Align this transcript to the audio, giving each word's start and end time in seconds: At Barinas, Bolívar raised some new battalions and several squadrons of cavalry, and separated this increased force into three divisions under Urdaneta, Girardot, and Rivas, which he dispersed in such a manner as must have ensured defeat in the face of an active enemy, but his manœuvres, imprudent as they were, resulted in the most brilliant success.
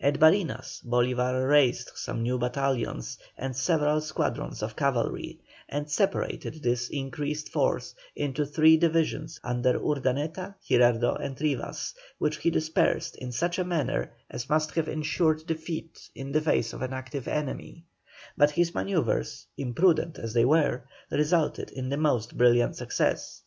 At 0.00 0.18
Barinas, 0.18 0.82
Bolívar 0.84 1.48
raised 1.48 1.92
some 1.94 2.20
new 2.20 2.36
battalions 2.36 3.16
and 3.36 3.54
several 3.56 4.00
squadrons 4.00 4.60
of 4.60 4.74
cavalry, 4.74 5.38
and 5.68 5.88
separated 5.88 6.64
this 6.64 6.88
increased 6.88 7.50
force 7.50 7.94
into 8.16 8.44
three 8.44 8.76
divisions 8.76 9.38
under 9.44 9.78
Urdaneta, 9.78 10.56
Girardot, 10.68 11.20
and 11.22 11.40
Rivas, 11.40 11.94
which 12.18 12.38
he 12.38 12.50
dispersed 12.50 13.14
in 13.18 13.30
such 13.30 13.56
a 13.56 13.62
manner 13.62 14.10
as 14.28 14.50
must 14.50 14.72
have 14.72 14.88
ensured 14.88 15.46
defeat 15.46 16.10
in 16.12 16.32
the 16.32 16.40
face 16.40 16.72
of 16.72 16.82
an 16.82 16.92
active 16.92 17.28
enemy, 17.28 17.84
but 18.36 18.50
his 18.50 18.72
manœuvres, 18.72 19.44
imprudent 19.56 20.18
as 20.18 20.34
they 20.34 20.44
were, 20.44 20.82
resulted 21.12 21.70
in 21.70 21.88
the 21.88 21.96
most 21.96 22.36
brilliant 22.36 22.74
success. 22.74 23.42